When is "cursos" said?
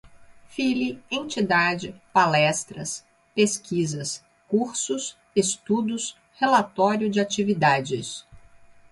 4.47-5.15